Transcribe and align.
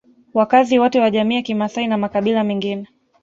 Wakazi 0.33 0.79
wote 0.79 0.99
wa 0.99 1.11
jamii 1.11 1.35
ya 1.35 1.41
kimasai 1.41 1.87
na 1.87 1.97
makabila 1.97 2.43
mengine 2.43 2.87